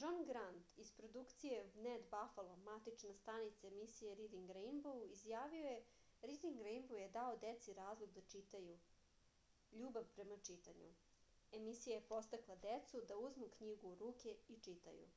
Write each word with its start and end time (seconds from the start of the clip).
џон 0.00 0.16
грант 0.30 0.72
из 0.82 0.88
продукције 0.96 1.60
wned 1.76 2.02
бафало 2.14 2.56
матична 2.64 3.12
станица 3.20 3.68
емисије 3.68 4.10
ридинг 4.18 4.50
рејнбоу 4.56 5.06
изјавио 5.12 5.62
је: 5.68 5.78
ридинг 6.32 6.62
рејнбоу 6.66 6.98
је 7.02 7.06
дао 7.14 7.38
деци 7.46 7.74
разлог 7.78 8.12
да 8.18 8.22
читају... 8.34 8.74
љубав 9.80 10.08
према 10.18 10.38
читању- 10.50 10.88
[емисија] 11.60 11.94
је 12.00 12.04
подстакла 12.12 12.58
децу 12.66 13.00
да 13.12 13.20
узму 13.30 13.48
књигу 13.56 13.94
у 13.94 13.98
руке 14.04 14.36
и 14.56 14.60
читају. 14.68 15.08